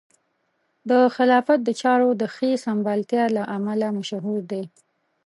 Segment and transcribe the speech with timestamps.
[0.89, 4.63] د خلافت د چارو د ښې سمبالتیا له امله مشهور دی.